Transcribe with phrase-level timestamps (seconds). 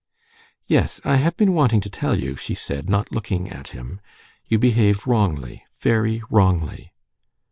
[0.65, 4.01] "Yes, I have been wanting to tell you," she said, not looking at him.
[4.47, 6.91] "You behaved wrongly, very wrongly."